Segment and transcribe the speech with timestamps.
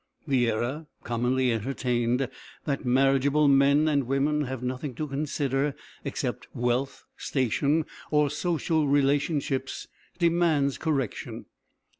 [0.27, 2.27] The error, commonly entertained,
[2.65, 9.85] that marriageable men and women have nothing to consider except wealth, station, or social relationships,
[10.17, 11.45] demands correction.